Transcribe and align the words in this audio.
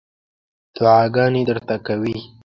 دعاګانې 0.75 1.41
درته 1.49 1.75
کوي. 1.85 2.17